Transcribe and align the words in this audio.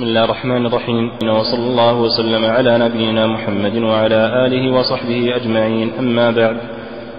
بسم 0.00 0.08
الله 0.08 0.24
الرحمن 0.24 0.66
الرحيم. 0.66 1.10
وصلى 1.22 1.66
الله 1.70 2.00
وسلم 2.00 2.44
على 2.44 2.78
نبينا 2.78 3.26
محمد 3.26 3.76
وعلى 3.76 4.46
آله 4.46 4.72
وصحبه 4.72 5.36
أجمعين. 5.36 5.90
أما 5.98 6.30
بعد 6.30 6.56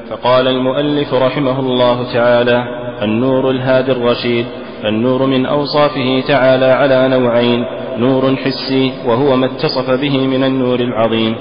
فقال 0.10 0.48
المؤلف 0.48 1.13
رحمه 1.13 1.59
الله 1.59 2.13
تعالى 2.13 2.63
النور 3.02 3.52
الهادي 3.52 3.91
الرشيد 3.91 4.46
النور 4.86 5.25
من 5.25 5.46
أوصافه 5.46 6.23
تعالى 6.28 6.65
على 6.65 7.07
نوعين 7.07 7.65
نور 7.97 8.36
حسي 8.36 8.91
وهو 9.05 9.36
ما 9.36 9.45
اتصف 9.45 9.89
به 10.02 10.18
من 10.27 10.43
النور 10.43 10.79
العظيم. 10.79 11.36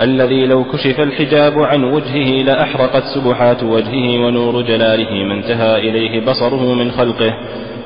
الذي 0.00 0.46
لو 0.46 0.64
كشف 0.64 1.00
الحجاب 1.00 1.58
عن 1.58 1.84
وجهه 1.84 2.42
لأحرقت 2.42 3.04
سبحات 3.14 3.62
وجهه 3.62 4.08
ونور 4.24 4.62
جلاله 4.62 5.12
ما 5.28 5.34
انتهى 5.34 5.76
إليه 5.76 6.26
بصره 6.26 6.74
من 6.74 6.90
خلقه. 6.90 7.32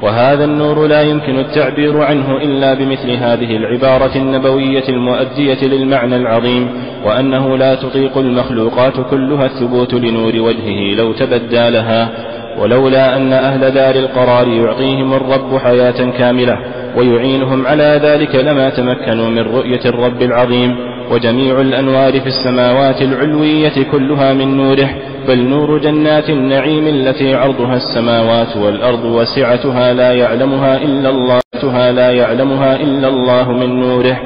وهذا 0.02 0.44
النور 0.44 0.86
لا 0.86 1.02
يمكن 1.02 1.38
التعبير 1.38 2.02
عنه 2.02 2.36
إلا 2.36 2.74
بمثل 2.74 3.10
هذه 3.10 3.56
العبارة 3.56 4.16
النبوية 4.16 4.88
المؤدية 4.88 5.58
للمعنى 5.62 6.16
العظيم 6.16 6.68
وأنه 7.04 7.56
لا 7.56 7.74
تطيق 7.74 8.18
المخلوقات 8.18 9.00
كلها 9.10 9.46
الثبوت 9.46 9.94
لنور 9.94 10.32
وجهه 10.36 10.94
لو 10.96 11.12
تبدى 11.12 11.70
لها 11.70 12.10
ولولا 12.58 13.16
أن 13.16 13.32
أهل 13.32 13.70
دار 13.70 13.94
القرار 13.94 14.48
يعطيهم 14.48 15.12
الرب 15.14 15.58
حياة 15.58 16.10
كاملة 16.18 16.58
ويعينهم 16.96 17.66
على 17.66 18.00
ذلك 18.02 18.34
لما 18.34 18.70
تمكنوا 18.70 19.28
من 19.30 19.38
رؤية 19.38 19.80
الرب 19.86 20.22
العظيم. 20.22 20.76
وجميع 21.10 21.60
الأنوار 21.60 22.20
في 22.20 22.26
السماوات 22.26 23.02
العلوية 23.02 23.82
كلها 23.92 24.34
من 24.34 24.56
نوره 24.56 24.90
بل 25.28 25.38
نور 25.38 25.78
جنات 25.78 26.30
النعيم 26.30 26.86
التي 26.86 27.34
عرضها 27.34 27.76
السماوات 27.76 28.56
والأرض 28.56 29.04
وسعتها 29.04 29.92
لا 29.92 30.12
يعلمها 30.12 30.76
إلا 30.76 31.08
الله 31.10 31.90
لا 31.90 32.10
يعلمها 32.10 32.76
إلا 32.76 33.08
الله 33.08 33.52
من 33.52 33.80
نوره 33.80 34.16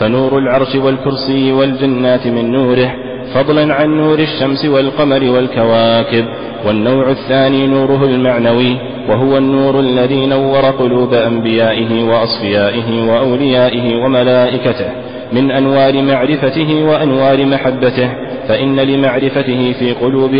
فنور 0.00 0.38
العرش 0.38 0.74
والكرسي 0.76 1.52
والجنات 1.52 2.26
من 2.26 2.50
نوره 2.52 2.92
فضلا 3.34 3.74
عن 3.74 3.88
نور 3.88 4.18
الشمس 4.18 4.64
والقمر 4.64 5.30
والكواكب 5.30 6.24
والنوع 6.66 7.10
الثاني 7.10 7.66
نوره 7.66 8.04
المعنوي 8.04 8.76
وهو 9.08 9.38
النور 9.38 9.80
الذي 9.80 10.26
نور 10.26 10.64
قلوب 10.64 11.14
أنبيائه 11.14 12.04
وأصفيائه 12.04 13.08
وأوليائه 13.10 13.96
وملائكته. 13.96 15.13
من 15.34 15.50
أنوار 15.50 16.02
معرفته 16.02 16.84
وأنوار 16.84 17.46
محبته 17.46 18.10
فإن 18.48 18.80
لمعرفته 18.80 19.74
في 19.78 19.92
قلوب 19.92 20.34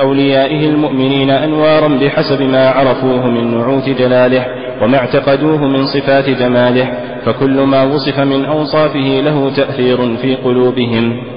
أوليائه 0.00 0.66
المؤمنين 0.66 1.30
أنوارا 1.30 1.88
بحسب 1.88 2.42
ما 2.42 2.68
عرفوه 2.68 3.26
من 3.26 3.58
نعوت 3.58 3.88
جلاله 3.88 4.46
وما 4.82 4.98
اعتقدوه 4.98 5.66
من 5.66 5.86
صفات 5.86 6.30
جماله 6.30 6.90
فكل 7.24 7.60
ما 7.60 7.82
وصف 7.82 8.18
من 8.20 8.44
أوصافه 8.44 9.20
له 9.20 9.50
تأثير 9.56 10.16
في 10.16 10.34
قلوبهم. 10.34 11.29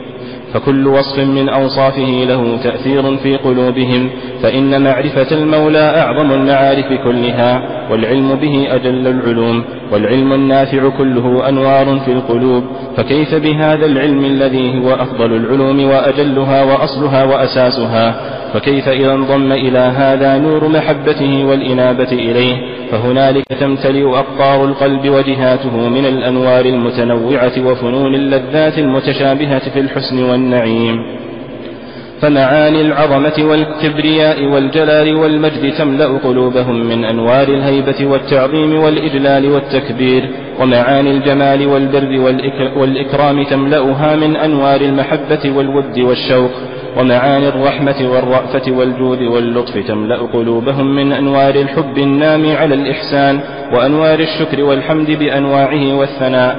فكل 0.53 0.87
وصف 0.87 1.19
من 1.19 1.49
أوصافه 1.49 2.25
له 2.27 2.57
تأثير 2.63 3.17
في 3.17 3.35
قلوبهم 3.35 4.09
فإن 4.43 4.81
معرفة 4.83 5.27
المولى 5.31 5.79
أعظم 5.79 6.31
المعارف 6.31 6.85
كلها 7.03 7.61
والعلم 7.91 8.35
به 8.35 8.67
أجل 8.75 9.07
العلوم 9.07 9.63
والعلم 9.91 10.33
النافع 10.33 10.89
كله 10.97 11.49
أنوار 11.49 11.99
في 12.05 12.11
القلوب 12.11 12.63
فكيف 12.97 13.35
بهذا 13.35 13.85
العلم 13.85 14.25
الذي 14.25 14.79
هو 14.79 14.93
أفضل 14.93 15.33
العلوم 15.33 15.83
وأجلها 15.83 16.63
وأصلها 16.63 17.23
وأساسها؟ 17.23 18.33
فكيف 18.53 18.87
إذا 18.87 19.13
انضم 19.13 19.51
إلى 19.51 19.79
هذا 19.79 20.37
نور 20.37 20.67
محبته 20.67 21.45
والإنابة 21.45 22.11
إليه؟ 22.11 22.55
فهنالك 22.91 23.43
تمتلئ 23.59 24.09
أقطار 24.09 24.65
القلب 24.65 25.09
وجهاته 25.09 25.89
من 25.89 26.05
الأنوار 26.05 26.65
المتنوعة 26.65 27.51
وفنون 27.65 28.15
اللذات 28.15 28.77
المتشابهة 28.77 29.69
في 29.69 29.79
الحسن 29.79 30.23
والنعيم 30.47 31.03
فمعاني 32.21 32.81
العظمة 32.81 33.33
والكبرياء 33.49 34.45
والجلال 34.45 35.15
والمجد 35.15 35.73
تملأ 35.77 36.05
قلوبهم 36.05 36.75
من 36.75 37.05
أنوار 37.05 37.47
الهيبة 37.47 38.05
والتعظيم 38.05 38.79
والإجلال 38.79 39.51
والتكبير 39.51 40.29
ومعاني 40.59 41.11
الجمال 41.11 41.67
والبر 41.67 42.19
والإكرام 42.77 43.43
تملأها 43.43 44.15
من 44.15 44.35
أنوار 44.35 44.81
المحبة 44.81 45.51
والود 45.57 45.99
والشوق 45.99 46.51
ومعاني 46.97 47.47
الرحمة 47.47 48.09
والرأفة 48.11 48.71
والجود 48.71 49.21
واللطف 49.21 49.87
تملأ 49.87 50.17
قلوبهم 50.17 50.95
من 50.95 51.11
أنوار 51.13 51.55
الحب 51.55 51.97
النامي 51.97 52.55
على 52.55 52.75
الإحسان 52.75 53.39
وأنوار 53.73 54.19
الشكر 54.19 54.63
والحمد 54.63 55.11
بأنواعه 55.11 55.95
والثناء. 55.95 56.57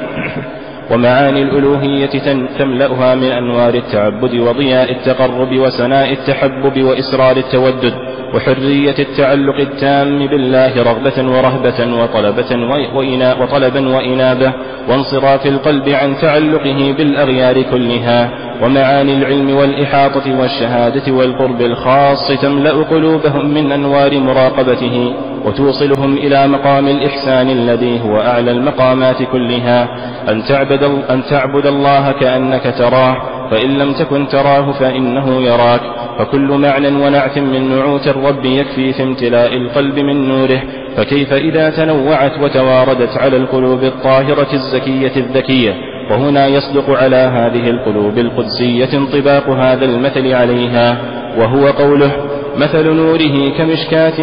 ومعاني 0.90 1.42
الألوهية 1.42 2.10
تملأها 2.58 3.14
من 3.14 3.24
أنوار 3.32 3.74
التعبد 3.74 4.34
وضياء 4.34 4.92
التقرب 4.92 5.52
وسناء 5.58 6.12
التحبب 6.12 6.82
وإسرار 6.82 7.36
التودد 7.36 7.94
وحرية 8.34 8.94
التعلق 8.98 9.60
التام 9.60 10.26
بالله 10.26 10.82
رغبة 10.82 11.18
ورهبة 11.36 12.02
وطلبة 12.02 12.50
وإنا 12.96 13.34
وطلبا 13.42 13.88
وإنابة 13.96 14.52
وانصراف 14.88 15.46
القلب 15.46 15.88
عن 15.88 16.16
تعلقه 16.20 16.94
بالأغيار 16.98 17.62
كلها 17.62 18.30
ومعاني 18.62 19.14
العلم 19.14 19.56
والإحاطة 19.56 20.40
والشهادة 20.40 21.12
والقرب 21.12 21.60
الخاص 21.62 22.32
تملأ 22.42 22.72
قلوبهم 22.72 23.54
من 23.54 23.72
أنوار 23.72 24.18
مراقبته 24.20 25.14
وتوصلهم 25.44 26.16
إلى 26.16 26.46
مقام 26.46 26.88
الإحسان 26.88 27.50
الذي 27.50 28.00
هو 28.00 28.20
أعلى 28.20 28.50
المقامات 28.50 29.22
كلها. 29.22 29.88
أن 30.28 30.44
تعبد, 30.44 30.82
أن 31.10 31.22
تعبد 31.30 31.66
الله 31.66 32.12
كأنك 32.12 32.74
تراه 32.78 33.16
فإن 33.50 33.78
لم 33.78 33.92
تكن 33.92 34.28
تراه 34.28 34.72
فإنه 34.72 35.42
يراك. 35.42 35.80
فكل 36.18 36.58
معنى 36.58 36.88
ونعت 36.88 37.38
من 37.38 37.76
نعوت 37.76 38.06
الرب 38.08 38.44
يكفي 38.44 38.92
في 38.92 39.02
امتلاء 39.02 39.56
القلب 39.56 39.98
من 39.98 40.28
نوره. 40.28 40.62
فكيف 40.96 41.32
إذا 41.32 41.70
تنوعت 41.70 42.32
وتواردت 42.42 43.18
على 43.18 43.36
القلوب 43.36 43.84
الطاهرة 43.84 44.52
الزكية 44.52 45.16
الذكية؟ 45.16 45.74
وهنا 46.10 46.46
يصدق 46.46 46.90
على 46.90 47.16
هذه 47.16 47.70
القلوب 47.70 48.18
القدسية 48.18 48.98
انطباق 48.98 49.50
هذا 49.50 49.84
المثل 49.84 50.32
عليها. 50.34 50.96
وهو 51.38 51.66
قوله 51.66 52.10
مثل 52.56 52.86
نوره 52.86 53.50
كمشكاة 53.58 54.18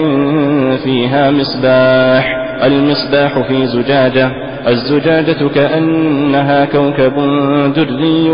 فيها 0.84 1.32
مصباح 1.32 2.36
المصباح 2.64 3.40
في 3.40 3.66
زجاجة 3.68 4.32
الزجاجة 4.68 5.48
كأنها 5.56 6.66
كوكب 6.66 7.14
دري 7.76 8.26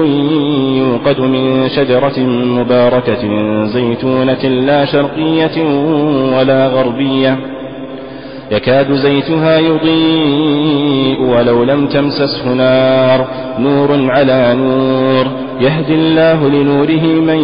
يوقد 0.78 1.20
من 1.20 1.70
شجرة 1.70 2.20
مباركة 2.60 3.24
زيتونة 3.66 4.44
لا 4.44 4.86
شرقية 4.86 5.64
ولا 6.38 6.68
غربية. 6.68 7.38
يكاد 8.52 8.92
زيتها 8.92 9.60
يضيء 9.60 11.22
ولو 11.22 11.64
لم 11.64 11.88
تمسسه 11.88 12.54
نار 12.54 13.28
نور 13.60 14.12
على 14.12 14.56
نور 14.56 15.28
يهدي 15.62 15.96
الله 15.96 16.50
لنوره 16.50 17.06
من 17.28 17.40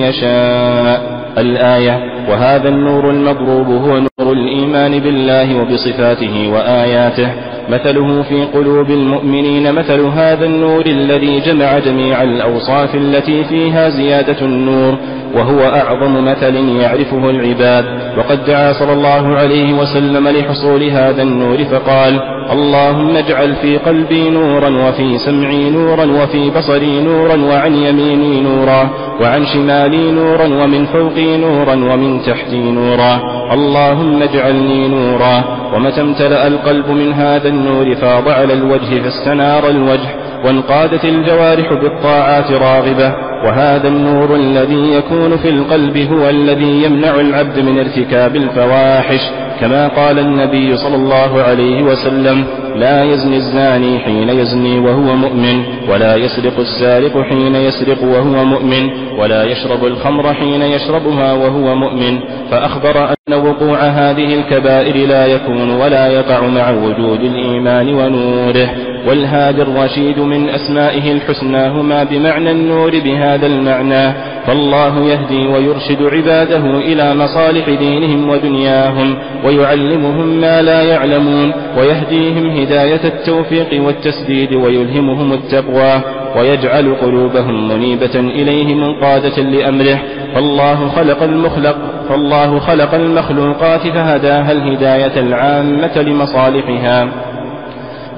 يشاء. 0.00 1.23
الآية 1.38 2.00
وهذا 2.30 2.68
النور 2.68 3.10
المضروب 3.10 3.66
هو 3.66 3.98
نور 3.98 4.32
الإيمان 4.32 4.98
بالله 4.98 5.60
وبصفاته 5.60 6.48
وآياته. 6.52 7.28
مثله 7.68 8.22
في 8.22 8.44
قلوب 8.44 8.90
المؤمنين 8.90 9.72
مثل 9.72 10.00
هذا 10.00 10.46
النور 10.46 10.86
الذي 10.86 11.40
جمع 11.40 11.78
جميع 11.78 12.22
الأوصاف 12.22 12.94
التي 12.94 13.44
فيها 13.44 13.88
زيادة 13.88 14.40
النور 14.42 14.98
وهو 15.34 15.60
أعظم 15.60 16.24
مثل 16.24 16.54
يعرفه 16.80 17.30
العباد. 17.30 17.84
وقد 18.18 18.44
دعا 18.44 18.72
صلى 18.72 18.92
الله 18.92 19.36
عليه 19.36 19.72
وسلم 19.72 20.28
لحصول 20.28 20.82
هذا 20.82 21.22
النور 21.22 21.64
فقال 21.64 22.20
اللهم 22.52 23.16
اجعل 23.16 23.54
في 23.62 23.76
قلبي 23.76 24.30
نورا 24.30 24.88
وفي 24.88 25.18
سمعي 25.18 25.70
نورا 25.70 26.04
وفي 26.04 26.50
بصري 26.50 27.00
نورا 27.00 27.36
وعن 27.36 27.74
يميني 27.74 28.40
نورا 28.40 28.90
وعن 29.20 29.46
شمالي 29.46 30.10
نورا 30.10 30.46
ومن 30.46 30.86
فوقي 30.86 31.36
نورا 31.36 31.74
ومن 31.74 32.22
تحتي 32.22 32.60
نورا. 32.70 33.20
اللهم 33.52 34.22
اجعلني 34.22 34.88
نورا. 34.88 35.44
ومتى 35.74 36.00
امتلأ 36.00 36.46
القلب 36.46 36.88
من 36.88 37.12
هذا 37.12 37.48
النور 37.48 37.94
فاض 37.94 38.28
على 38.28 38.52
الوجه 38.52 39.02
فاستنار 39.02 39.68
الوجه. 39.68 40.23
وانقادت 40.44 41.04
الجوارح 41.04 41.72
بالطاعات 41.72 42.52
راغبة 42.52 43.14
وهذا 43.44 43.88
النور 43.88 44.34
الذي 44.36 44.92
يكون 44.92 45.36
في 45.36 45.48
القلب 45.48 45.96
هو 46.12 46.28
الذي 46.28 46.82
يمنع 46.84 47.20
العبد 47.20 47.58
من 47.58 47.78
ارتكاب 47.78 48.36
الفواحش. 48.36 49.20
كما 49.60 49.88
قال 49.88 50.18
النبي 50.18 50.76
صلى 50.76 50.96
الله 50.96 51.42
عليه 51.42 51.82
وسلم 51.82 52.44
لا 52.76 53.04
يزني 53.04 53.36
الزاني 53.36 53.98
حين 53.98 54.28
يزني 54.28 54.78
وهو 54.78 55.16
مؤمن 55.16 55.64
ولا 55.88 56.16
يسرق 56.16 56.58
السارق 56.58 57.22
حين 57.22 57.54
يسرق 57.54 58.02
وهو 58.02 58.44
مؤمن 58.44 58.90
ولا 59.18 59.44
يشرب 59.44 59.84
الخمر 59.84 60.34
حين 60.34 60.62
يشربها 60.62 61.32
وهو 61.32 61.74
مؤمن. 61.74 62.20
فأخبر 62.50 63.08
أن 63.08 63.34
وقوع 63.34 63.78
هذه 63.78 64.34
الكبائر 64.34 65.08
لا 65.08 65.26
يكون 65.26 65.70
ولا 65.70 66.06
يقع 66.06 66.46
مع 66.46 66.70
وجود 66.70 67.20
الإيمان 67.20 67.94
ونوره. 67.94 68.68
والهادي 69.08 69.62
الرشيد 69.62 70.18
من 70.18 70.48
أسمائه 70.48 71.12
الحسنى 71.12 71.68
هما 71.68 72.04
بمعنى 72.04 72.50
النور 72.50 72.90
بهذا 72.90 73.46
المعنى 73.46 74.12
فالله 74.46 75.00
يهدي 75.04 75.46
ويرشد 75.46 76.02
عباده 76.02 76.56
إلى 76.78 77.14
مصالح 77.14 77.68
دينهم 77.68 78.28
ودنياهم 78.30 79.16
ويعلمهم 79.44 80.26
ما 80.40 80.62
لا 80.62 80.82
يعلمون 80.82 81.52
ويهديهم 81.78 82.50
هداية 82.50 83.00
التوفيق 83.04 83.82
والتسديد 83.82 84.54
ويلهمهم 84.54 85.32
التقوى 85.32 86.00
ويجعل 86.38 86.94
قلوبهم 86.94 87.68
منيبة 87.68 88.14
إليه 88.14 88.74
منقادة 88.74 89.42
لأمره 89.42 89.98
فالله 90.34 90.88
خلق 90.88 91.22
المخلق 91.22 91.76
فالله 92.08 92.58
خلق 92.58 92.94
المخلوقات 92.94 93.80
فهداها 93.80 94.52
الهداية 94.52 95.20
العامة 95.20 95.98
لمصالحها. 96.02 97.08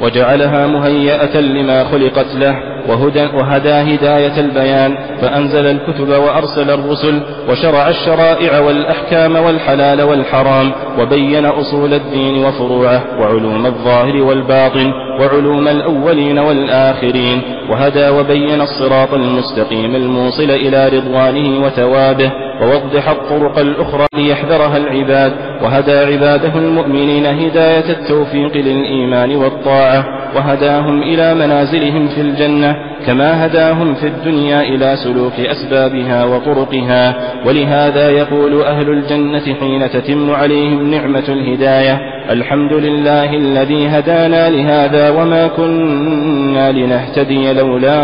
وجعلها 0.00 0.66
مهيئة 0.66 1.40
لما 1.40 1.84
خلقت 1.84 2.34
له. 2.34 2.75
وهدى, 2.88 3.26
وهدى 3.34 3.70
هداية 3.70 4.40
البيان 4.40 4.96
فأنزل 5.20 5.66
الكتب 5.66 6.08
وأرسل 6.08 6.70
الرسل 6.70 7.20
وشرع 7.50 7.88
الشرائع 7.88 8.58
والأحكام 8.60 9.36
والحلال 9.36 10.02
والحرام 10.02 10.72
وبين 11.00 11.46
أصول 11.46 11.94
الدين 11.94 12.44
وفروعه 12.44 13.02
وعلوم 13.20 13.66
الظاهر 13.66 14.22
والباطن 14.22 14.92
وعلوم 15.20 15.68
الأولين 15.68 16.38
والآخرين 16.38 17.42
وهدى 17.70 18.08
وبين 18.08 18.60
الصراط 18.60 19.14
المستقيم 19.14 19.96
الموصل 19.96 20.50
إلى 20.50 20.88
رضوانه 20.88 21.66
وثوابه 21.66 22.32
ووضح 22.62 23.08
الطرق 23.08 23.58
الأخرى 23.58 24.06
ليحذرها 24.14 24.76
العباد 24.76 25.32
وهدى 25.62 25.92
عباده 25.98 26.58
المؤمنين 26.58 27.26
هداية 27.26 27.90
التوفيق 27.90 28.56
للإيمان 28.56 29.36
والطاعة. 29.36 30.04
وهداهم 30.36 31.02
إلى 31.02 31.34
منازلهم 31.34 32.08
في 32.08 32.20
الجنة 32.20 32.76
كما 33.06 33.46
هداهم 33.46 33.94
في 33.94 34.06
الدنيا 34.06 34.62
إلى 34.62 34.96
سلوك 34.96 35.40
أسبابها 35.40 36.24
وطرقها. 36.24 37.14
ولهذا 37.46 38.10
يقول 38.10 38.62
أهل 38.62 38.90
الجنة 38.90 39.54
حين 39.60 39.90
تتم 39.90 40.30
عليهم 40.30 40.90
نعمة 40.90 41.24
الهداية 41.28 42.00
الحمد 42.30 42.72
لله 42.72 43.36
الذي 43.36 43.88
هدانا 43.88 44.50
لهذا 44.50 45.10
وما 45.10 45.46
كنا 45.46 46.72
لنهتدي 46.72 47.52
لولا 47.52 47.98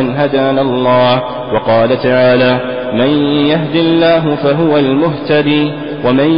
أن 0.00 0.14
هدانا 0.16 0.60
الله. 0.60 1.22
وقال 1.54 2.02
تعالى 2.02 2.60
من 2.94 3.10
يهد 3.46 3.74
الله 3.74 4.34
فهو 4.34 4.78
المهتدي 4.78 5.72
ومن 6.04 6.30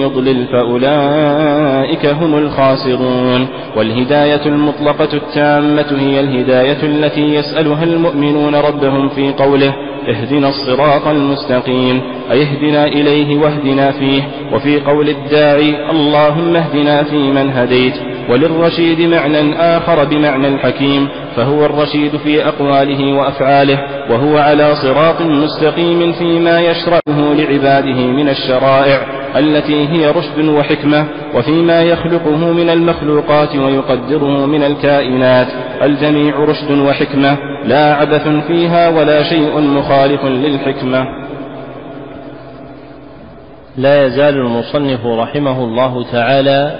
يضلل 0.00 0.46
فأولئك 0.46 2.06
هم 2.06 2.38
الخاسرون. 2.38 3.46
والهداية 3.76 4.46
المطلقة 4.46 5.08
التامة 5.14 6.00
هي 6.00 6.20
الهداية 6.20 6.82
التي 6.82 7.34
يسألها 7.34 7.84
المؤمنون 7.84 8.54
ربهم 8.54 9.08
في 9.08 9.32
قوله 9.32 9.74
اهدنا 10.08 10.48
الصراط 10.48 11.06
المستقيم 11.08 12.02
أي 12.30 12.42
اهدنا 12.42 12.86
إليه 12.86 13.36
واهدنا 13.38 13.92
فيه 13.92 14.22
وفي 14.52 14.80
قول 14.80 15.08
الداعي 15.08 15.90
اللهم 15.90 16.56
اهدنا 16.56 17.02
فيمن 17.02 17.50
هديت 17.50 17.94
وللرشيد 18.30 19.00
معنى 19.00 19.54
آخر 19.76 20.04
بمعنى 20.04 20.48
الحكيم 20.48 21.08
فهو 21.36 21.64
الرشيد 21.66 22.16
في 22.16 22.48
أقواله 22.48 23.12
وأفعاله 23.12 23.78
وهو 24.10 24.38
على 24.38 24.74
صراط 24.76 25.20
مستقيم 25.22 26.12
فيما 26.12 26.60
يشرعه 26.60 27.00
لعباده 27.34 28.06
من 28.06 28.28
الشرائع. 28.28 29.00
التي 29.36 29.88
هي 29.88 30.10
رشد 30.10 30.48
وحكمة 30.48 31.06
وفيما 31.34 31.82
يخلقه 31.82 32.52
من 32.52 32.70
المخلوقات 32.70 33.56
ويقدره 33.56 34.46
من 34.46 34.62
الكائنات. 34.62 35.48
الجميع 35.82 36.38
رشد 36.38 36.70
وحكمة 36.70 37.38
لا 37.64 37.94
عبث 37.94 38.28
فيها 38.28 38.88
ولا 38.88 39.22
شيء 39.22 39.60
مخالف 39.60 40.24
للحكمة. 40.24 41.06
لا 43.76 44.06
يزال 44.06 44.36
المصنف 44.36 45.06
رحمه 45.06 45.64
الله 45.64 46.12
تعالى 46.12 46.78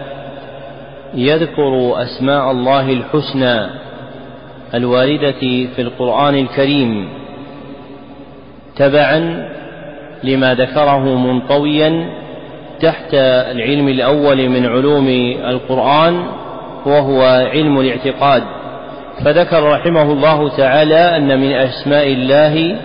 يذكر 1.15 2.03
أسماء 2.03 2.51
الله 2.51 2.93
الحسنى 2.93 3.67
الواردة 4.75 5.41
في 5.77 5.83
القرآن 5.83 6.35
الكريم 6.35 7.09
تبعا 8.77 9.49
لما 10.25 10.55
ذكره 10.55 11.17
منطويا 11.19 12.11
تحت 12.81 13.15
العلم 13.51 13.89
الأول 13.89 14.49
من 14.49 14.67
علوم 14.67 15.09
القرآن 15.49 16.23
وهو 16.87 17.23
علم 17.55 17.81
الاعتقاد. 17.81 18.43
فذكر 19.25 19.63
رحمه 19.63 20.03
الله 20.03 20.57
تعالى 20.57 21.17
أن 21.17 21.41
من 21.41 21.53
أسماء 21.53 22.13
الله 22.13 22.77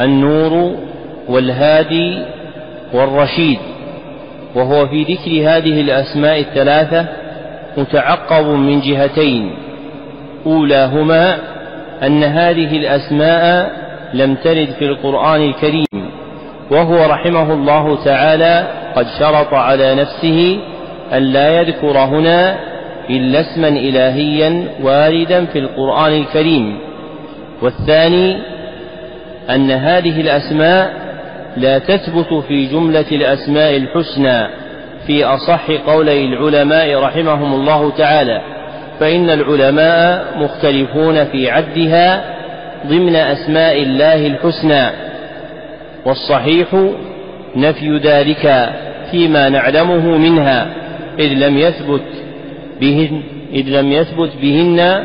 النور 0.00 0.76
والهادي 1.28 2.22
والرشيد. 2.94 3.58
وهو 4.54 4.86
في 4.86 5.02
ذكر 5.02 5.30
هذه 5.30 5.80
الأسماء 5.80 6.40
الثلاثة 6.40 7.06
متعقب 7.76 8.46
من 8.46 8.80
جهتين. 8.80 9.54
أولاهما 10.46 11.38
أن 12.02 12.24
هذه 12.24 12.76
الأسماء 12.76 13.70
لم 14.14 14.34
ترد 14.34 14.68
في 14.78 14.84
القرآن 14.84 15.42
الكريم. 15.42 16.10
وهو 16.70 17.04
رحمه 17.04 17.52
الله 17.52 18.04
تعالى 18.04 18.66
قد 18.96 19.06
شرط 19.18 19.54
على 19.54 19.94
نفسه 19.94 20.58
أن 21.12 21.22
لا 21.22 21.60
يذكر 21.60 21.98
هنا 21.98 22.58
إلا 23.10 23.40
اسما 23.40 23.68
إلهيا 23.68 24.64
واردا 24.82 25.44
في 25.44 25.58
القرآن 25.58 26.12
الكريم. 26.12 26.78
والثاني 27.62 28.38
أن 29.50 29.70
هذه 29.70 30.20
الأسماء 30.20 30.92
لا 31.56 31.78
تثبت 31.78 32.44
في 32.48 32.66
جملة 32.66 33.06
الأسماء 33.12 33.76
الحسنى 33.76 34.46
في 35.06 35.24
أصح 35.24 35.70
قولي 35.70 36.24
العلماء 36.24 36.94
رحمهم 37.00 37.54
الله 37.54 37.90
تعالى. 37.90 38.40
فإن 39.00 39.30
العلماء 39.30 40.24
مختلفون 40.36 41.24
في 41.24 41.50
عدها 41.50 42.24
ضمن 42.86 43.16
أسماء 43.16 43.82
الله 43.82 44.26
الحسنى. 44.26 44.90
والصحيح 46.06 46.68
نفي 47.56 47.98
ذلك 47.98 48.72
فيما 49.10 49.48
نعلمه 49.48 50.18
منها 50.18 50.66
إذ 51.18 51.32
لم 51.32 51.58
يثبت 51.58 52.02
بهن 52.80 53.22
إذ 53.52 53.80
لم 53.80 53.92
يثبت 53.92 54.30
بهن 54.42 55.04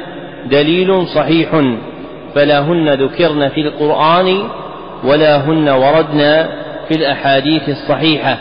دليل 0.52 1.08
صحيح 1.08 1.62
فلا 2.36 2.60
هن 2.60 2.90
ذكرن 2.90 3.50
في 3.50 3.62
القرآن 3.62 4.44
ولا 5.04 5.38
هن 5.38 5.70
وردن 5.70 6.46
في 6.90 6.96
الأحاديث 6.96 7.70
الصحيحة 7.70 8.38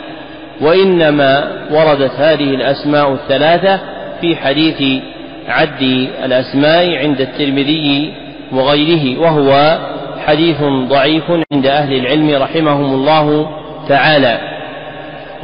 وإنما 0.61 1.51
وردت 1.71 2.11
هذه 2.11 2.55
الأسماء 2.55 3.13
الثلاثة 3.13 3.79
في 4.21 4.35
حديث 4.35 5.01
عد 5.47 5.81
الأسماء 6.25 6.97
عند 6.97 7.21
الترمذي 7.21 8.13
وغيره 8.51 9.19
وهو 9.21 9.79
حديث 10.25 10.63
ضعيف 10.89 11.23
عند 11.53 11.65
أهل 11.65 11.93
العلم 11.93 12.41
رحمهم 12.41 12.93
الله 12.93 13.49
تعالى 13.89 14.37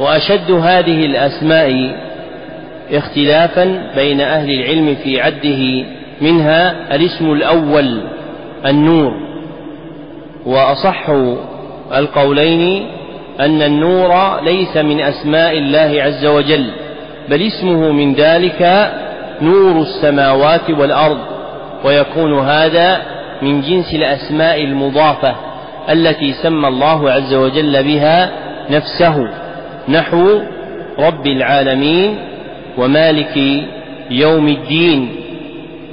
وأشد 0.00 0.50
هذه 0.50 1.06
الأسماء 1.06 1.96
اختلافا 2.92 3.82
بين 3.96 4.20
أهل 4.20 4.50
العلم 4.50 4.94
في 5.04 5.20
عده 5.20 5.86
منها 6.20 6.94
الاسم 6.94 7.32
الأول 7.32 8.02
النور. 8.66 9.12
وأصح 10.46 11.10
القولين 11.96 12.86
أن 13.40 13.62
النور 13.62 14.40
ليس 14.44 14.76
من 14.76 15.00
أسماء 15.00 15.58
الله 15.58 16.02
عز 16.02 16.26
وجل 16.26 16.70
بل 17.28 17.42
اسمه 17.46 17.92
من 17.92 18.14
ذلك 18.14 18.90
نور 19.42 19.82
السماوات 19.82 20.70
والأرض 20.70 21.18
ويكون 21.84 22.38
هذا 22.38 23.00
من 23.42 23.60
جنس 23.62 23.94
الأسماء 23.94 24.64
المضافة. 24.64 25.34
التي 25.90 26.32
سمى 26.32 26.68
الله 26.68 27.10
عز 27.10 27.34
وجل 27.34 27.82
بها 27.82 28.30
نفسه. 28.70 29.28
نحو 29.88 30.40
رب 30.98 31.26
العالمين 31.26 32.18
ومالك 32.78 33.36
يوم 34.10 34.48
الدين 34.48 35.08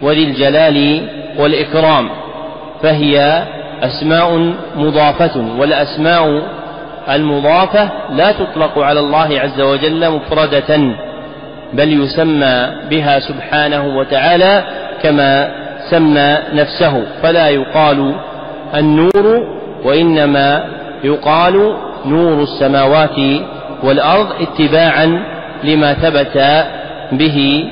وذي 0.02 0.24
الجلال 0.24 1.02
والإكرام. 1.40 2.10
فهي 2.84 3.44
أسماء 3.84 4.54
مضافة 4.76 5.46
والأسماء 5.60 6.44
المضافة 7.10 7.90
لا 8.12 8.32
تطلق 8.32 8.80
على 8.80 9.00
الله 9.00 9.40
عز 9.40 9.62
وجل 9.62 10.12
مفردة 10.12 10.78
بل 11.74 12.04
يسمى 12.04 12.70
بها 12.90 13.20
سبحانه 13.20 13.98
وتعالى 13.98 14.64
كما 15.04 15.52
سمى 15.90 16.38
نفسه. 16.54 17.04
فلا 17.22 17.50
يقال 17.50 18.16
النور 18.76 19.57
وإنما 19.88 20.66
يقال 21.04 21.74
نور 22.06 22.44
السماوات 22.44 23.20
والأرض 23.84 24.28
اتباعا 24.42 25.24
لما 25.64 25.94
ثبت 25.94 26.66
به 27.12 27.66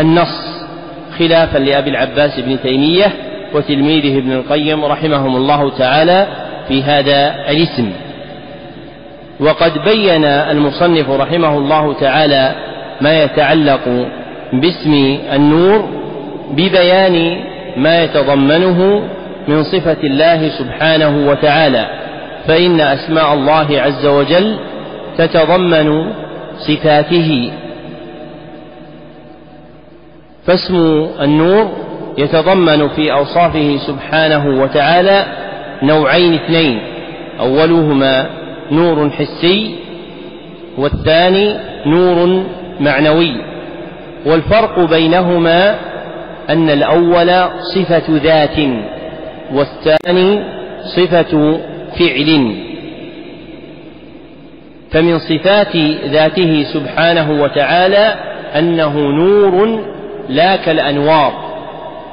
النص 0.00 0.60
خلافا 1.18 1.58
لأبي 1.58 1.90
العباس 1.90 2.40
بن 2.40 2.60
تيمية 2.62 3.12
وتلميذه 3.54 4.18
ابن 4.18 4.32
القيم 4.32 4.84
رحمهم 4.84 5.36
الله 5.36 5.70
تعالى 5.78 6.26
في 6.68 6.82
هذا 6.82 7.34
الاسم. 7.50 7.92
وقد 9.40 9.72
بين 9.84 10.24
المصنف 10.24 11.10
رحمه 11.10 11.58
الله 11.58 11.94
تعالى 11.94 12.54
ما 13.00 13.22
يتعلق 13.22 14.06
باسم 14.52 15.18
النور 15.32 15.88
ببيان 16.50 17.36
ما 17.76 18.02
يتضمنه 18.04 19.02
من 19.48 19.62
صفة 19.64 19.96
الله 20.04 20.48
سبحانه 20.48 21.30
وتعالى 21.30 21.86
فإن 22.46 22.80
أسماء 22.80 23.34
الله 23.34 23.80
عز 23.80 24.06
وجل 24.06 24.58
تتضمن 25.18 26.12
صفاته. 26.58 27.52
فاسم 30.46 31.06
النور 31.22 31.70
يتضمن 32.18 32.88
في 32.88 33.12
أوصافه 33.12 33.76
سبحانه 33.86 34.62
وتعالى 34.62 35.24
نوعين 35.82 36.34
اثنين 36.34 36.80
أولهما 37.40 38.26
نور 38.72 39.10
حسي 39.10 39.74
والثاني 40.78 41.56
نور 41.86 42.44
معنوي 42.80 43.32
والفرق 44.26 44.80
بينهما 44.80 45.74
أن 46.50 46.70
الأول 46.70 47.30
صفة 47.74 48.02
ذات. 48.08 48.58
والثاني 49.54 50.44
صفة 50.96 51.60
فعل. 51.98 52.56
فمن 54.92 55.18
صفات 55.18 55.76
ذاته 56.04 56.64
سبحانه 56.72 57.42
وتعالى 57.42 58.14
أنه 58.58 58.98
نور 58.98 59.84
لا 60.28 60.56
كالأنوار 60.56 61.50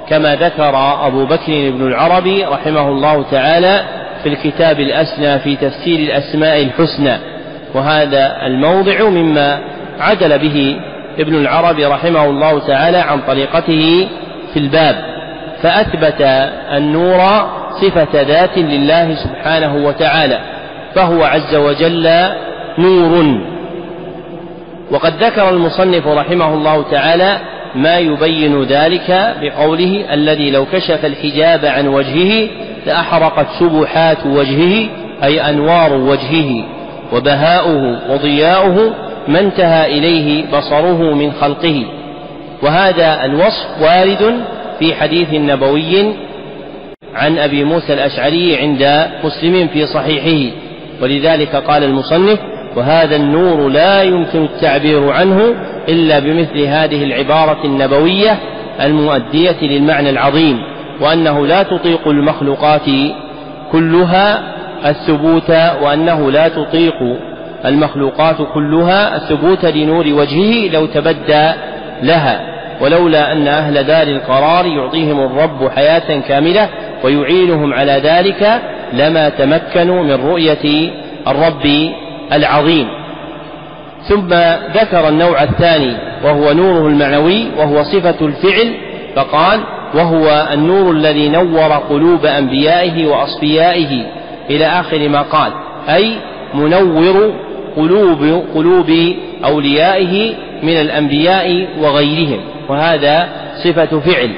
كما 0.10 0.36
ذكر 0.36 0.76
أبو 1.08 1.26
بكر 1.26 1.72
بن 1.72 1.88
العربي 1.88 2.46
رحمه 2.46 2.90
الله 2.90 3.24
تعالى 3.32 3.82
في 4.24 4.30
الكتاب 4.30 4.80
الأسنى 4.80 5.40
في 5.40 5.56
تفسير 5.56 6.00
الأسماء 6.00 6.62
الحسنى 6.62 7.18
وهذا 7.74 8.46
الموضع 8.46 9.10
مما 9.10 9.60
عدل 10.00 10.40
به 10.40 10.80
ابن 11.20 11.36
العربي 11.36 11.86
رحمه 11.86 12.26
الله 12.26 12.60
تعالى 12.68 12.98
عن 12.98 13.22
طريقته 13.22 14.08
في 14.54 14.60
الباب. 14.60 15.17
فأثبت 15.62 16.22
النور 16.72 17.22
صفة 17.82 18.22
ذات 18.22 18.58
لله 18.58 19.16
سبحانه 19.16 19.76
وتعالى 19.88 20.40
فهو 20.96 21.24
عز 21.24 21.56
وجل 21.56 22.10
نور. 22.80 23.42
وقد 24.92 25.24
ذكر 25.24 25.50
المصنف 25.50 26.08
رحمه 26.08 26.54
الله 26.54 26.84
تعالى 26.92 27.38
ما 27.76 27.98
يبين 27.98 28.64
ذلك 28.64 29.36
بقوله 29.42 30.14
الذي 30.14 30.52
لو 30.52 30.66
كشف 30.66 31.06
الحجاب 31.06 31.66
عن 31.66 31.88
وجهه 31.88 32.50
لأحرقت 32.86 33.48
سبحات 33.60 34.26
وجهه 34.26 34.90
أي 35.24 35.50
أنوار 35.50 35.94
وجهه 35.94 36.64
وبهاؤه 37.14 38.12
وضياؤه 38.12 38.94
ما 39.28 39.40
انتهى 39.40 39.98
إليه 39.98 40.46
بصره 40.52 41.14
من 41.14 41.32
خلقه. 41.32 41.86
وهذا 42.64 43.26
الوصف 43.26 43.82
وارد 43.82 44.44
في 44.80 44.96
حديث 44.96 45.34
نبوي 45.34 46.14
عن 47.16 47.38
أبي 47.38 47.64
موسى 47.64 47.94
الأشعري 47.94 48.58
عند 48.58 49.08
مسلم 49.24 49.68
في 49.68 49.86
صحيحه. 49.88 50.56
ولذلك 51.02 51.56
قال 51.56 51.84
المصنف 51.84 52.40
وهذا 52.76 53.16
النور 53.16 53.70
لا 53.70 54.04
يمكن 54.04 54.44
التعبير 54.44 55.12
عنه 55.12 55.56
إلا 55.90 56.20
بمثل 56.20 56.60
هذه 56.60 57.04
العبارة 57.04 57.66
النبوية 57.66 58.40
المؤدية 58.82 59.56
للمعنى 59.62 60.10
العظيم 60.10 60.60
وأنه 61.02 61.48
لا 61.48 61.64
تطيق 61.64 62.08
المخلوقات 62.08 62.90
كلها 63.72 64.44
الثبوت 64.90 65.50
وأنه 65.82 66.32
لا 66.32 66.48
تطيق 66.48 66.94
المخلوقات 67.66 68.36
كلها 68.54 69.16
الثبوت 69.16 69.66
لنور 69.66 70.08
وجهه 70.08 70.72
لو 70.74 70.86
تبدى 70.86 71.52
لها. 72.04 72.57
ولولا 72.82 73.32
أن 73.32 73.48
أهل 73.48 73.84
دار 73.84 74.08
القرار 74.08 74.66
يعطيهم 74.66 75.20
الرب 75.20 75.70
حياة 75.76 76.20
كاملة 76.20 76.70
ويعينهم 77.04 77.74
على 77.74 77.92
ذلك 77.92 78.62
لما 78.94 79.30
تمكنوا 79.30 80.04
من 80.04 80.14
رؤية 80.14 80.92
الرب 81.28 81.92
العظيم. 82.34 82.88
ثم 84.08 84.28
ذكر 84.74 85.10
النوع 85.10 85.44
الثاني 85.44 85.98
وهو 86.24 86.54
نوره 86.54 86.88
المعنوي 86.88 87.48
وهو 87.58 87.84
صفة 87.84 88.26
الفعل 88.26 88.74
فقال 89.16 89.60
وهو 89.94 90.48
النور 90.54 90.92
الذي 90.92 91.30
نور 91.30 91.72
قلوب 91.90 92.26
أنبيائه 92.26 93.08
وأصفيائه 93.08 94.06
إلى 94.50 94.66
آخر 94.66 95.10
ما 95.10 95.22
قال 95.22 95.52
أي 95.90 96.14
منور 96.54 97.34
قلوب 97.76 98.44
قلوب 98.56 98.92
أوليائه 99.46 100.34
من 100.64 100.74
الأنبياء 100.82 101.68
وغيرهم. 101.80 102.40
وهذا 102.70 103.28
صفة 103.64 104.00
فعل 104.00 104.32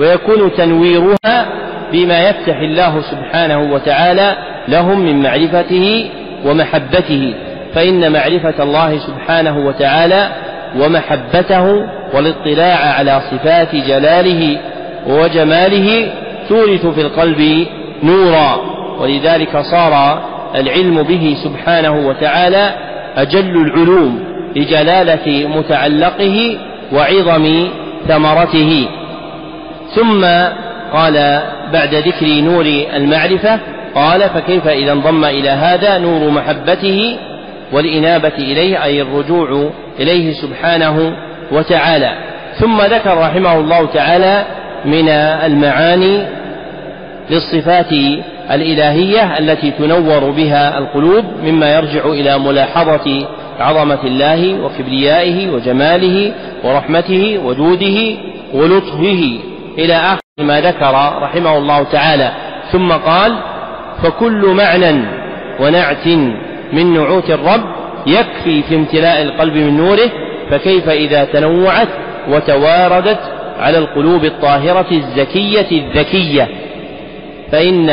ويكون 0.00 0.52
تنويرها 0.56 1.46
بما 1.92 2.28
يفتح 2.28 2.56
الله 2.58 3.00
سبحانه 3.10 3.72
وتعالى 3.72 4.36
لهم 4.68 5.00
من 5.00 5.22
معرفته 5.22 6.10
ومحبته 6.44 7.34
فإن 7.74 8.12
معرفة 8.12 8.62
الله 8.62 8.98
سبحانه 8.98 9.58
وتعالى 9.66 10.28
ومحبته 10.78 11.86
والاطلاع 12.14 12.76
على 12.76 13.20
صفات 13.30 13.74
جلاله 13.74 14.58
وجماله 15.06 16.12
تورث 16.48 16.86
في 16.86 17.00
القلب 17.00 17.66
نورا 18.02 18.56
ولذلك 19.00 19.58
صار 19.58 20.22
العلم 20.54 21.02
به 21.02 21.36
سبحانه 21.44 22.08
وتعالى 22.08 22.70
أجل 23.16 23.56
العلوم 23.56 24.24
لجلالة 24.56 25.48
متعلقه 25.48 26.58
وعظم 26.92 27.68
ثمرته. 28.08 28.88
ثم 29.94 30.24
قال 30.92 31.40
بعد 31.72 31.94
ذكر 31.94 32.26
نور 32.26 32.66
المعرفة 32.96 33.58
قال 33.94 34.20
فكيف 34.30 34.68
إذا 34.68 34.92
انضم 34.92 35.24
إلى 35.24 35.50
هذا 35.50 35.98
نور 35.98 36.30
محبته 36.30 37.18
والإنابة 37.72 38.32
إليه 38.38 38.84
أي 38.84 39.02
الرجوع 39.02 39.70
إليه 40.00 40.32
سبحانه 40.32 41.16
وتعالى. 41.52 42.12
ثم 42.54 42.80
ذكر 42.80 43.18
رحمه 43.18 43.60
الله 43.60 43.86
تعالى 43.86 44.44
من 44.84 45.08
المعاني 45.08 46.26
للصفات 47.30 47.92
الإلهية 48.50 49.38
التي 49.38 49.70
تنور 49.70 50.30
بها 50.30 50.78
القلوب 50.78 51.24
مما 51.44 51.74
يرجع 51.74 52.06
إلى 52.06 52.38
ملاحظة 52.38 53.28
عظمة 53.60 54.04
الله 54.04 54.64
وكبريائه 54.64 55.50
وجماله 55.50 56.34
ورحمته 56.64 57.40
وجوده 57.44 58.16
ولطفه 58.54 59.38
إلى 59.78 59.94
آخر 59.94 60.20
ما 60.38 60.60
ذكر 60.60 60.92
رحمه 61.22 61.58
الله 61.58 61.82
تعالى. 61.82 62.32
ثم 62.72 62.92
قال 62.92 63.36
فكل 64.02 64.46
معنى 64.46 65.04
ونعت 65.60 66.06
من 66.72 66.94
نعوت 66.94 67.30
الرب 67.30 67.64
يكفي 68.06 68.62
في 68.62 68.76
امتلاء 68.76 69.22
القلب 69.22 69.54
من 69.54 69.76
نوره 69.76 70.10
فكيف 70.50 70.88
إذا 70.88 71.24
تنوعت 71.24 71.88
وتواردت 72.28 73.20
على 73.58 73.78
القلوب 73.78 74.24
الطاهرة 74.24 74.86
الزكية 74.92 75.70
الذكية؟ 75.70 76.48
فإن 77.52 77.90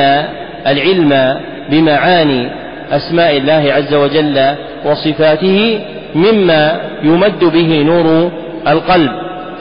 العلم 0.67 1.39
بمعاني 1.69 2.62
أسماء 2.97 3.37
الله 3.37 3.73
عز 3.73 3.93
وجل 3.93 4.55
وصفاته 4.85 5.79
مما 6.15 6.79
يمد 7.03 7.45
به 7.45 7.83
نور 7.83 8.31
القلب. 8.67 9.11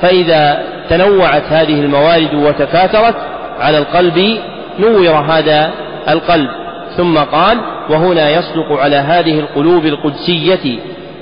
فإذا 0.01 0.63
تنوعت 0.91 1.43
هذه 1.49 1.81
الموارد 1.81 2.35
وتكاثرت 2.35 3.17
على 3.61 3.79
القلب 3.79 4.39
نور 4.79 5.09
هذا 5.09 5.71
القلب. 6.09 6.49
ثم 6.97 7.19
قال 7.19 7.59
وهنا 7.91 8.31
يصدق 8.31 8.73
على 8.73 8.97
هذه 8.97 9.41
القلوب 9.41 9.87
القدسية 9.87 10.79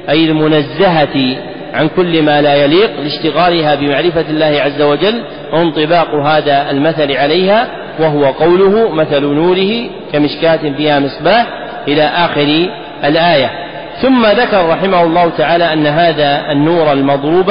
أي 0.09 0.25
المنزهة 0.25 1.37
عن 1.75 1.89
كل 1.89 2.23
ما 2.23 2.43
لا 2.43 2.55
يليق 2.55 2.91
لاشتغالها 3.01 3.75
بمعرفة 3.75 4.25
الله 4.31 4.61
عز 4.61 4.83
وجل 4.83 5.23
وانطباق 5.53 6.15
هذا 6.15 6.71
المثل 6.71 7.13
عليها 7.13 7.69
وهو 8.01 8.25
قوله 8.25 8.91
مثل 8.91 9.25
نوره 9.25 9.91
كمشكاة 10.13 10.73
فيها 10.77 11.01
مصباح 11.01 11.47
إلى 11.89 12.03
آخر 12.03 12.69
الآية. 13.05 13.51
ثم 14.03 14.27
ذكر 14.27 14.69
رحمه 14.69 15.03
الله 15.03 15.31
تعالى 15.39 15.73
أن 15.73 15.87
هذا 15.87 16.53
النور 16.53 16.93
المضروب 16.93 17.51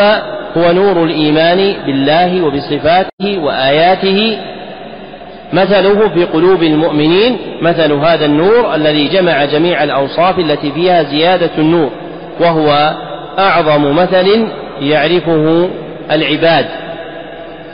هو 0.58 0.72
نور 0.72 1.04
الإيمان 1.04 1.76
بالله 1.86 2.42
وبصفاته 2.42 3.38
وآياته. 3.38 4.38
مثله 5.54 6.10
في 6.10 6.26
قلوب 6.26 6.64
المؤمنين 6.64 7.38
مثل 7.62 7.94
هذا 7.94 8.26
النور 8.26 8.76
الذي 8.76 9.08
جمع 9.08 9.46
جميع 9.46 9.84
الأوصاف 9.84 10.40
التي 10.40 10.72
فيها 10.72 11.04
زيادة 11.04 11.52
النور 11.58 11.90
وهو 12.40 12.94
أعظم 13.40 13.96
مثل 13.96 14.48
يعرفه 14.82 15.70
العباد. 16.12 16.66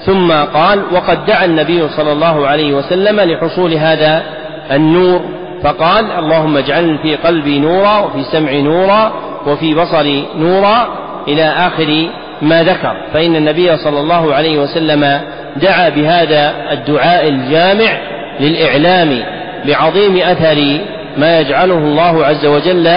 ثم 0.06 0.32
قال 0.32 0.82
وقد 0.92 1.26
دعا 1.26 1.46
النبي 1.46 1.90
صلى 1.90 2.12
الله 2.12 2.48
عليه 2.48 2.74
وسلم 2.74 3.20
لحصول 3.20 3.74
هذا 3.74 4.24
النور 4.72 5.22
فقال 5.66 6.12
اللهم 6.12 6.58
اجعل 6.58 6.98
في 6.98 7.16
قلبي 7.16 7.60
نورا 7.60 8.00
وفي 8.00 8.24
سمعي 8.24 8.62
نورا 8.62 9.14
وفي 9.48 9.76
بصري 9.76 10.26
نورا 10.38 10.88
إلى 11.28 11.44
آخر 11.44 12.08
ما 12.42 12.64
ذكر. 12.64 12.96
فإن 13.14 13.36
النبي 13.36 13.78
صلى 13.78 14.00
الله 14.00 14.34
عليه 14.34 14.60
وسلم 14.60 15.22
دعا 15.56 15.90
بهذا 15.90 16.54
الدعاء 16.72 17.28
الجامع 17.28 17.98
للإعلام 18.40 19.24
بعظيم 19.68 20.18
أثر 20.18 20.80
ما 21.18 21.40
يجعله 21.40 21.78
الله 21.78 22.26
عز 22.26 22.46
وجل 22.46 22.90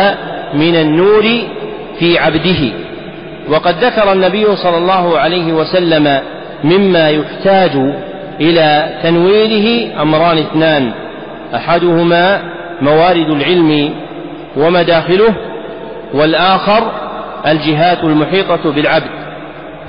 من 0.55 0.77
النور 0.77 1.25
في 1.99 2.19
عبده. 2.19 2.73
وقد 3.49 3.85
ذكر 3.85 4.13
النبي 4.13 4.57
صلى 4.57 4.77
الله 4.77 5.19
عليه 5.19 5.53
وسلم 5.53 6.21
مما 6.65 7.11
يحتاج 7.11 7.71
إلى 8.41 8.89
تنويره 9.03 10.03
أمران 10.03 10.39
اثنان 10.39 10.93
أحدهما 11.55 12.58
موارد 12.81 13.31
العلم 13.31 13.95
ومداخله 14.57 15.35
والآخر 16.15 16.93
الجهات 17.47 18.05
المحيطة 18.05 18.73
بالعبد. 18.73 19.11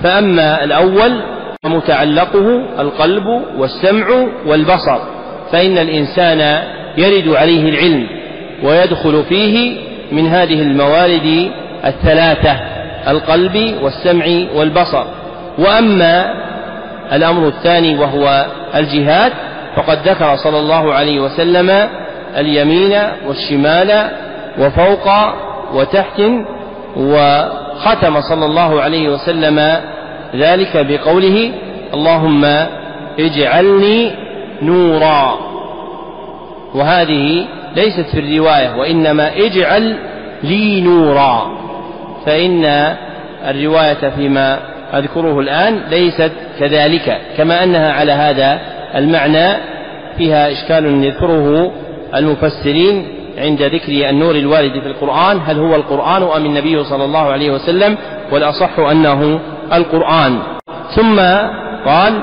فأما 0.04 0.64
الأول 0.64 1.22
فمتعلقه 1.64 2.62
القلب 2.80 3.26
والسمع 3.58 4.06
والبصر 4.46 5.00
فإن 5.52 5.78
الإنسان 5.78 6.64
يرد 6.98 7.28
عليه 7.28 7.70
العلم 7.70 8.08
ويدخل 8.64 9.24
فيه 9.30 9.78
من 10.12 10.28
هذه 10.28 10.62
الموارد 10.62 11.52
الثلاثة 11.86 12.60
القلب 13.08 13.76
والسمع 13.82 14.26
والبصر. 14.56 15.06
وأما 15.58 16.34
الأمر 17.14 17.48
الثاني 17.48 17.98
وهو 17.98 18.46
الجهاد 18.76 19.34
فقد 19.76 19.98
ذكر 20.08 20.36
صلى 20.36 20.60
الله 20.60 20.94
عليه 20.94 21.20
وسلم 21.20 21.90
اليمين 22.38 22.98
والشمال 23.28 24.10
وفوق 24.60 25.08
وتحت 25.74 26.22
وختم 26.98 28.22
صلى 28.22 28.46
الله 28.46 28.82
عليه 28.82 29.10
وسلم 29.10 29.78
ذلك 30.36 30.86
بقوله 30.90 31.52
اللهم 31.94 32.46
اجعلني 33.20 34.12
نورا. 34.62 35.40
وهذه 36.76 37.46
ليست 37.76 38.06
في 38.12 38.20
الرواية 38.20 38.76
وإنما 38.76 39.32
اجعل 39.38 39.96
لي 40.44 40.82
نورا. 40.82 41.52
فإن 42.26 42.96
الرواية 43.48 44.10
فيما 44.16 44.60
أذكره 44.94 45.40
الآن 45.40 45.80
ليست 45.90 46.32
كذلك 46.60 47.22
كما 47.38 47.64
أنها 47.64 47.94
على 47.94 48.12
هذا 48.12 48.60
المعنى 48.96 49.58
فيها 50.18 50.52
إشكال 50.52 51.04
يذكره 51.04 51.72
المفسرين 52.16 53.08
عند 53.38 53.62
ذكر 53.62 54.10
النور 54.10 54.36
الوارد 54.36 54.72
في 54.72 54.88
القرآن 54.88 55.40
هل 55.46 55.60
هو 55.60 55.76
القرآن 55.76 56.24
أم 56.24 56.46
النبي 56.46 56.84
صلى 56.84 57.06
الله 57.06 57.20
عليه 57.20 57.52
وسلم؟ 57.52 57.98
والأصح 58.32 58.80
أنه 58.80 59.40
القرآن. 59.74 60.40
ثم 60.96 61.20
قال 61.86 62.14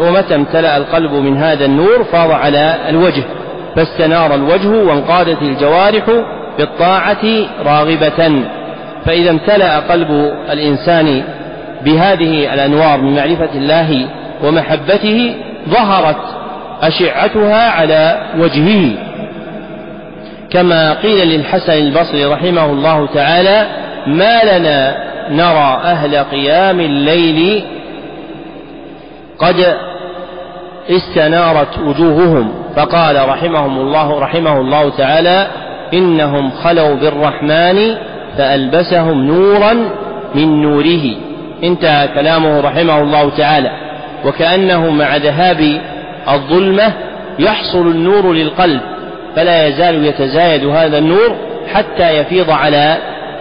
ومتى 0.00 0.34
امتلأ 0.34 0.76
القلب 0.76 1.12
من 1.12 1.36
هذا 1.36 1.64
النور 1.64 2.04
فاض 2.04 2.30
على 2.30 2.76
الوجه 2.88 3.22
فاستنار 3.76 4.34
الوجه 4.34 4.68
وانقادت 4.68 5.42
الجوارح 5.42 6.04
بالطاعة 6.58 7.24
راغبة. 7.64 8.42
فإذا 9.04 9.30
امتلأ 9.30 9.80
قلب 9.80 10.10
الإنسان 10.50 11.22
بهذه 11.84 12.54
الأنوار 12.54 13.00
من 13.00 13.16
معرفة 13.16 13.54
الله 13.54 14.08
ومحبته 14.44 15.34
ظهرت 15.68 16.37
أشعتها 16.82 17.70
على 17.70 18.20
وجهه. 18.38 18.90
كما 20.50 20.92
قيل 20.92 21.28
للحسن 21.28 21.72
البصري 21.72 22.24
رحمه 22.24 22.64
الله 22.64 23.06
تعالى 23.06 23.66
ما 24.06 24.58
لنا 24.58 24.96
نرى 25.30 25.80
أهل 25.84 26.16
قيام 26.16 26.80
الليل 26.80 27.64
قد 29.38 29.76
استنارت 30.90 31.78
وجوههم. 31.78 32.52
فقال 32.76 33.28
رحمهم 33.28 33.78
الله 33.78 34.20
رحمه 34.20 34.60
الله 34.60 34.90
تعالى 34.90 35.46
إنهم 35.94 36.50
خلوا 36.50 36.94
بالرحمن 36.94 37.94
فألبسهم 38.38 39.26
نورا 39.26 39.74
من 40.34 40.62
نوره. 40.62 41.16
انتهى 41.64 42.08
كلامه 42.08 42.60
رحمه 42.60 42.98
الله 43.02 43.30
تعالى. 43.30 43.70
وكأنه 44.24 44.90
مع 44.90 45.16
ذهاب 45.16 45.80
الظلمة 46.34 46.92
يحصل 47.38 47.86
النور 47.86 48.32
للقلب 48.32 48.80
فلا 49.36 49.66
يزال 49.66 50.04
يتزايد 50.04 50.64
هذا 50.66 50.98
النور 50.98 51.36
حتى 51.74 52.10
يفيض 52.18 52.50
على 52.50 52.96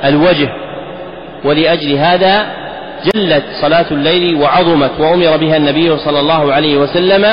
الوجه. 0.05 0.49
ولأجل 1.45 1.97
هذا 1.97 2.45
جلت 3.05 3.43
صلاة 3.61 3.85
الليل 3.91 4.35
وعظمت 4.35 4.91
وأمر 4.99 5.37
بها 5.37 5.57
النبي 5.57 5.97
صلى 5.97 6.19
الله 6.19 6.53
عليه 6.53 6.77
وسلم 6.77 7.25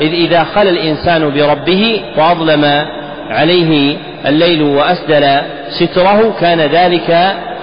إذ 0.00 0.12
إذا 0.12 0.44
خلى 0.44 0.70
الإنسان 0.70 1.30
بربه 1.30 2.02
وأظلم 2.18 2.86
عليه 3.30 3.96
الليل 4.26 4.62
وأسدل 4.62 5.40
ستره 5.80 6.34
كان 6.40 6.60
ذلك 6.60 7.10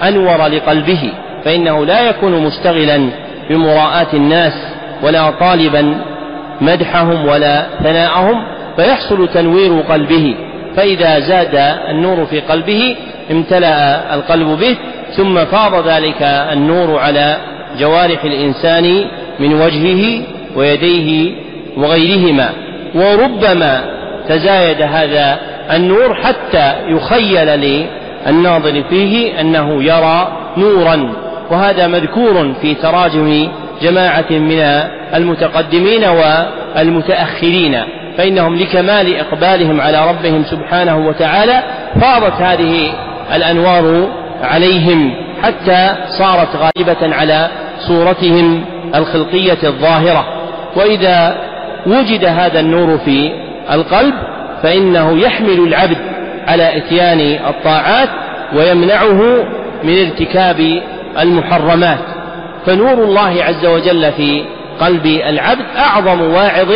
أنور 0.02 0.46
لقلبه 0.46 1.12
فإنه 1.44 1.86
لا 1.86 2.08
يكون 2.08 2.32
مشتغلا 2.32 3.10
بمراءاة 3.50 4.06
الناس 4.14 4.52
ولا 5.02 5.30
طالبا 5.30 5.94
مدحهم 6.60 7.26
ولا 7.28 7.66
ثناءهم 7.82 8.44
فيحصل 8.76 9.28
تنوير 9.28 9.80
قلبه. 9.80 10.34
فإذا 10.76 11.20
زاد 11.20 11.54
النور 11.90 12.26
في 12.26 12.40
قلبه 12.40 12.96
امتلأ 13.30 14.14
القلب 14.14 14.46
به 14.46 14.76
ثم 15.16 15.44
فاض 15.44 15.88
ذلك 15.88 16.22
النور 16.22 16.98
على 16.98 17.36
جوارح 17.78 18.24
الإنسان 18.24 19.04
من 19.38 19.54
وجهه 19.54 20.22
ويديه 20.56 21.32
وغيرهما. 21.76 22.50
وربما 22.94 23.84
تزايد 24.28 24.82
هذا 24.82 25.38
النور 25.72 26.14
حتى 26.14 26.74
يخيل 26.88 27.46
للناظر 28.26 28.82
فيه 28.90 29.40
أنه 29.40 29.82
يرى 29.82 30.32
نورا 30.56 31.12
وهذا 31.50 31.86
مذكور 31.86 32.54
في 32.60 32.74
تراجم 32.74 33.48
جماعة 33.82 34.30
من 34.30 34.60
المتقدمين 35.14 36.04
والمتأخرين 36.04 37.82
فإنهم 38.18 38.56
لكمال 38.56 39.16
إقبالهم 39.16 39.80
على 39.80 40.08
ربهم 40.10 40.44
سبحانه 40.44 41.08
وتعالى 41.08 41.62
فاضت 42.00 42.32
هذه 42.42 42.92
الأنوار 43.34 44.08
عليهم 44.42 45.14
حتى 45.42 45.94
صارت 46.18 46.48
غالبة 46.56 47.16
على 47.16 47.48
صورتهم 47.88 48.64
الخلقية 48.94 49.58
الظاهرة. 49.64 50.24
وإذا 50.76 51.36
وجد 51.86 52.24
هذا 52.24 52.60
النور 52.60 52.98
في 52.98 53.32
القلب 53.72 54.14
فإنه 54.62 55.18
يحمل 55.18 55.58
العبد 55.68 55.96
على 56.46 56.76
إتيان 56.76 57.20
الطاعات 57.48 58.08
ويمنعه 58.56 59.44
من 59.84 59.98
ارتكاب 60.06 60.82
المحرمات. 61.20 61.98
فنور 62.66 62.92
الله 62.92 63.44
عز 63.44 63.66
وجل 63.66 64.12
في 64.12 64.44
قلب 64.80 65.06
العبد 65.06 65.64
أعظم 65.76 66.20
واعظ 66.20 66.72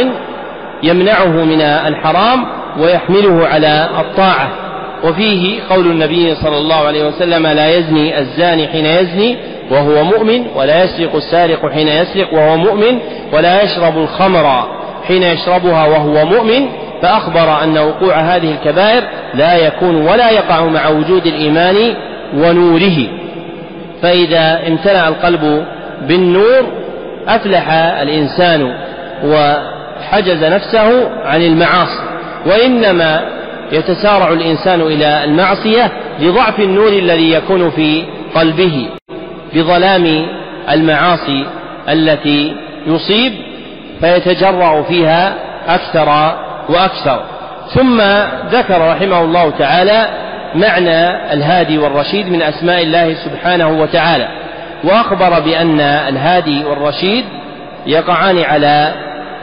يمنعه 0.82 1.44
من 1.44 1.60
الحرام 1.60 2.46
ويحمله 2.78 3.46
على 3.46 3.88
الطاعة. 3.98 4.48
وفيه 5.04 5.60
قول 5.70 5.86
النبي 5.86 6.34
صلى 6.34 6.58
الله 6.58 6.76
عليه 6.76 7.04
وسلم 7.04 7.46
لا 7.46 7.76
يزني 7.76 8.18
الزاني 8.18 8.68
حين 8.68 8.86
يزني 8.86 9.36
وهو 9.70 10.04
مؤمن 10.04 10.46
ولا 10.56 10.84
يسرق 10.84 11.16
السارق 11.16 11.72
حين 11.72 11.88
يسرق 11.88 12.34
وهو 12.34 12.56
مؤمن 12.56 12.98
ولا 13.32 13.62
يشرب 13.62 13.98
الخمر 13.98 14.68
حين 15.08 15.22
يشربها 15.22 15.86
وهو 15.86 16.24
مؤمن. 16.24 16.68
فأخبر 17.02 17.62
أن 17.64 17.78
وقوع 17.78 18.14
هذه 18.14 18.50
الكبائر 18.50 19.02
لا 19.34 19.56
يكون 19.56 19.96
ولا 19.96 20.30
يقع 20.30 20.64
مع 20.64 20.88
وجود 20.88 21.26
الإيمان 21.26 21.94
ونوره. 22.36 23.08
فإذا 24.02 24.60
امتلأ 24.68 25.08
القلب 25.08 25.66
بالنور 26.08 26.66
أفلح 27.28 27.70
الإنسان 27.72 28.74
وحجز 29.24 30.44
نفسه 30.44 31.10
عن 31.24 31.42
المعاصي 31.42 32.00
وإنما 32.46 33.20
يتسارع 33.72 34.28
الإنسان 34.28 34.80
إلى 34.80 35.24
المعصية 35.24 35.92
لضعف 36.20 36.60
النور 36.60 36.88
الذي 36.88 37.32
يكون 37.32 37.70
في 37.70 38.04
قلبه 38.34 38.88
بظلام 39.54 40.26
المعاصي 40.70 41.46
التي 41.88 42.56
يصيب 42.86 43.32
فيتجرع 44.00 44.82
فيها 44.82 45.34
أكثر 45.68 46.36
وأكثر. 46.68 47.20
ثم 47.74 48.00
ذكر 48.50 48.90
رحمه 48.90 49.20
الله 49.24 49.50
تعالى 49.58 50.08
معنى 50.54 51.32
الهادي 51.32 51.78
والرشيد 51.78 52.32
من 52.32 52.42
أسماء 52.42 52.82
الله 52.82 53.14
سبحانه 53.14 53.68
وتعالى. 53.68 54.28
وأخبر 54.84 55.40
بأن 55.40 55.80
الهادي 55.80 56.64
والرشيد 56.64 57.24
يقعان 57.86 58.38
على 58.38 58.92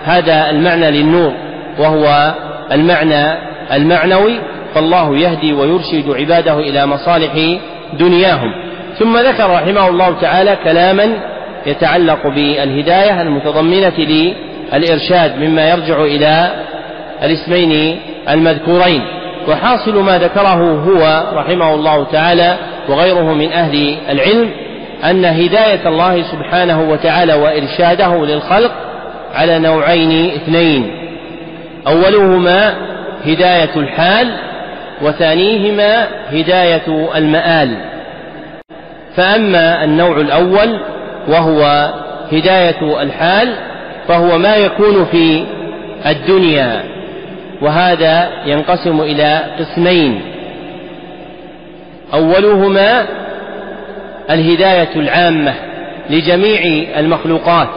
هذا 0.04 0.49
المعنى 0.49 0.91
للنور 0.91 1.34
وهو 1.80 2.34
المعنى 2.71 3.34
المعنوي 3.73 4.39
فالله 4.75 5.17
يهدي 5.17 5.54
ويرشد 5.54 6.10
عباده 6.10 6.60
إلى 6.60 6.86
مصالح 6.86 7.60
دنياهم. 7.93 8.54
ثم 8.99 9.17
ذكر 9.17 9.49
رحمه 9.49 9.89
الله 9.89 10.21
تعالى 10.21 10.58
كلاما 10.63 11.17
يتعلق 11.65 12.27
بالهداية 12.27 13.21
المتضمنة 13.21 13.93
للإرشاد 13.97 15.38
مما 15.38 15.69
يرجع 15.69 16.01
إلى 16.01 16.51
الاسمين 17.23 17.99
المذكورين. 18.30 19.01
وحاصل 19.47 20.04
ما 20.04 20.17
ذكره 20.17 20.84
هو 20.88 21.23
رحمه 21.34 21.73
الله 21.73 22.04
تعالى 22.04 22.58
وغيره 22.89 23.34
من 23.34 23.51
أهل 23.51 23.97
العلم 24.10 24.51
أن 25.09 25.25
هداية 25.25 25.87
الله 25.87 26.23
سبحانه 26.23 26.81
وتعالى 26.81 27.33
وإرشاده 27.33 28.25
للخلق 28.25 28.71
على 29.33 29.59
نوعين 29.59 30.31
اثنين. 30.31 30.91
أولهما 31.87 32.73
هداية 33.25 33.75
الحال 33.75 34.33
وثانيهما 35.01 36.07
هداية 36.31 37.09
المآل. 37.15 37.77
فأما 39.15 39.83
النوع 39.83 40.17
الأول 40.17 40.79
وهو 41.27 41.89
هداية 42.31 43.01
الحال 43.01 43.53
فهو 44.07 44.37
ما 44.37 44.55
يكون 44.55 45.05
في 45.05 45.43
الدنيا 46.05 46.83
وهذا 47.61 48.29
ينقسم 48.45 49.01
إلى 49.01 49.41
قسمين. 49.59 50.21
أولهما 52.13 53.05
الهداية 54.32 54.89
العامة 54.96 55.54
لجميع 56.10 56.89
المخلوقات 57.00 57.70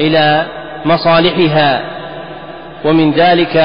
إلى 0.00 0.46
مصالحها 0.84 1.82
ومن 2.84 3.12
ذلك 3.12 3.56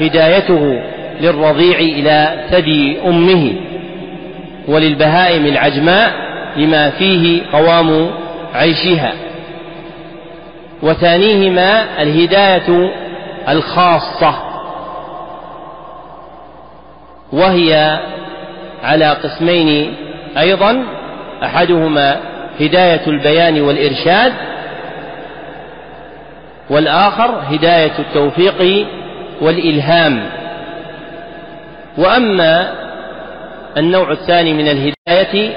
هدايته 0.00 0.82
للرضيع 1.20 1.78
إلى 1.78 2.44
ثدي 2.50 3.00
أمه 3.06 3.52
وللبهائم 4.68 5.46
العجماء 5.46 6.12
لما 6.56 6.90
فيه 6.90 7.42
قوام 7.52 8.10
عيشها. 8.54 9.12
وثانيهما 10.82 12.02
الهداية 12.02 12.90
الخاصة 13.48 14.34
وهي 17.32 18.00
على 18.82 19.06
قسمين 19.10 19.94
أيضا 20.38 20.84
أحدهما 21.44 22.16
هداية 22.60 23.00
البيان 23.06 23.60
والإرشاد 23.60 24.32
والآخر 26.70 27.42
هداية 27.50 27.92
التوفيق 27.98 28.86
والإلهام. 29.40 30.22
وأما 31.98 32.68
النوع 33.76 34.12
الثاني 34.12 34.52
من 34.52 34.68
الهداية 34.68 35.50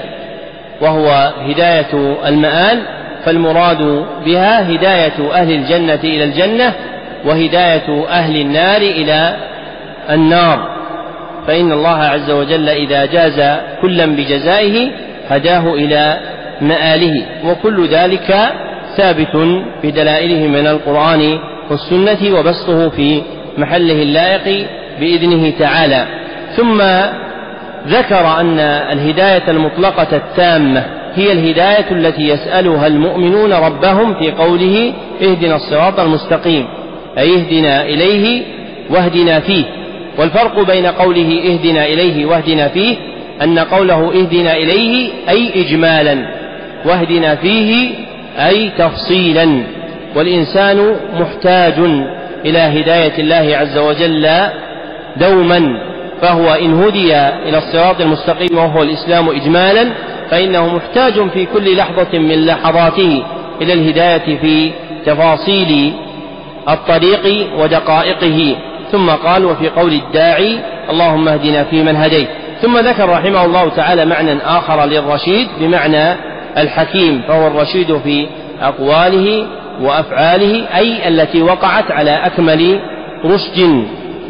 وهو 0.80 1.32
هداية 1.48 2.16
المآل 2.26 2.82
فالمراد 3.24 4.06
بها 4.24 4.70
هداية 4.70 5.32
أهل 5.32 5.52
الجنة 5.52 6.00
إلى 6.04 6.24
الجنة 6.24 6.72
وهداية 7.24 8.06
أهل 8.08 8.36
النار 8.36 8.80
إلى 8.80 9.36
النار. 10.10 10.74
فإن 11.46 11.72
الله 11.72 11.98
عز 11.98 12.30
وجل 12.30 12.68
إذا 12.68 13.06
جاز 13.06 13.58
كلا 13.82 14.06
بجزائه 14.06 14.90
هداه 15.28 15.74
إلى 15.74 16.20
مآله. 16.60 17.26
وكل 17.44 17.88
ذلك 17.88 18.52
ثابت 18.96 19.62
بدلائله 19.82 20.46
من 20.46 20.66
القرآن 20.66 21.38
والسنة 21.70 22.38
وبسطه 22.38 22.88
في 22.88 23.22
محله 23.58 24.02
اللائق 24.02 24.66
بإذنه 25.00 25.52
تعالى. 25.58 26.06
ثم 26.56 26.82
ذكر 27.88 28.40
أن 28.40 28.58
الهداية 28.92 29.42
المطلقة 29.48 30.16
التامة 30.16 30.84
هي 31.14 31.32
الهداية 31.32 31.90
التي 31.90 32.28
يسألها 32.28 32.86
المؤمنون 32.86 33.52
ربهم 33.52 34.14
في 34.14 34.30
قوله 34.30 34.92
اهدنا 35.22 35.56
الصراط 35.56 36.00
المستقيم 36.00 36.66
أي 37.18 37.34
اهدنا 37.34 37.82
إليه 37.82 38.42
واهدنا 38.90 39.40
فيه. 39.40 39.64
والفرق 40.18 40.66
بين 40.66 40.86
قوله 40.86 41.42
اهدنا 41.46 41.86
إليه 41.86 42.26
واهدنا 42.26 42.68
فيه 42.68 42.96
أن 43.42 43.58
قوله 43.58 44.12
اهدنا 44.12 44.56
إليه 44.56 45.10
أي 45.28 45.62
إجمالا 45.62 46.26
واهدنا 46.84 47.36
فيه 47.36 47.90
أي 48.38 48.70
تفصيلا. 48.78 49.62
والإنسان 50.16 50.96
محتاج 51.20 51.74
إلى 52.44 52.58
هداية 52.58 53.18
الله 53.18 53.56
عز 53.56 53.78
وجل 53.78 54.28
دوما 55.16 55.80
فهو 56.20 56.52
إن 56.54 56.82
هدي 56.82 57.16
إلى 57.16 57.58
الصراط 57.58 58.00
المستقيم 58.00 58.58
وهو 58.58 58.82
الإسلام 58.82 59.28
إجمالا 59.28 59.90
فإنه 60.30 60.76
محتاج 60.76 61.28
في 61.30 61.46
كل 61.46 61.76
لحظة 61.76 62.18
من 62.18 62.46
لحظاته 62.46 63.22
إلى 63.62 63.72
الهداية 63.72 64.38
في 64.38 64.70
تفاصيل 65.06 65.92
الطريق 66.68 67.48
ودقائقه. 67.58 68.56
ثم 68.92 69.10
قال 69.10 69.44
وفي 69.44 69.68
قول 69.68 69.92
الداعي 69.92 70.58
اللهم 70.90 71.28
اهدنا 71.28 71.64
فيمن 71.64 71.96
هديت. 71.96 72.28
ثم 72.64 72.78
ذكر 72.78 73.08
رحمه 73.08 73.44
الله 73.44 73.68
تعالى 73.68 74.04
معنى 74.04 74.38
آخر 74.44 74.84
للرشيد 74.84 75.48
بمعنى 75.60 76.16
الحكيم 76.58 77.22
فهو 77.28 77.46
الرشيد 77.46 77.98
في 77.98 78.26
أقواله 78.62 79.46
وأفعاله 79.80 80.76
أي 80.76 81.08
التي 81.08 81.42
وقعت 81.42 81.90
على 81.90 82.10
أكمل 82.10 82.80
رشد 83.24 83.84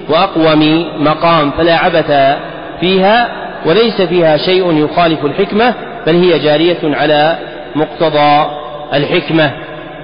وأقوم 0.08 0.86
مقام 0.98 1.50
فلا 1.50 1.76
عبث 1.76 2.36
فيها 2.80 3.28
وليس 3.66 4.02
فيها 4.02 4.36
شيء 4.36 4.84
يخالف 4.84 5.24
الحكمة 5.24 5.74
بل 6.06 6.14
هي 6.14 6.38
جارية 6.38 6.78
على 6.84 7.38
مقتضى 7.76 8.46
الحكمة. 8.94 9.50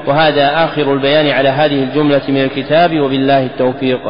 وهذا 0.07 0.65
آخر 0.65 0.93
البيان 0.93 1.29
على 1.29 1.49
هذه 1.49 1.83
الجملة 1.83 2.23
من 2.29 2.45
الكتاب 2.45 3.01
وبالله 3.01 3.43
التوفيق. 3.43 4.01